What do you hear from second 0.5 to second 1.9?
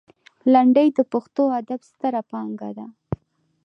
لنډۍ د پښتو ادب